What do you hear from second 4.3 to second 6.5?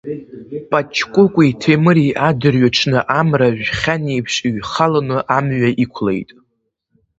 иҩхалоны амҩа иқәлеит.